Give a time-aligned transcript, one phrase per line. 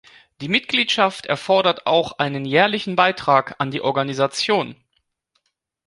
[0.41, 4.75] Die Mitgliedschaft erfordert auch einen jährlichen Beitrag an die Organisation.